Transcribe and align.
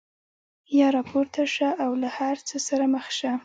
یا 0.77 0.87
راپورته 0.97 1.41
شه 1.53 1.69
او 1.83 1.91
له 2.01 2.09
هر 2.17 2.37
څه 2.47 2.55
سره 2.67 2.85
مخ 2.93 3.05
شه. 3.17 3.31